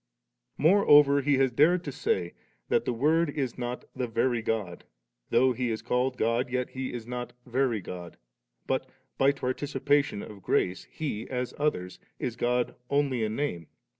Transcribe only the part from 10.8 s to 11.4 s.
He,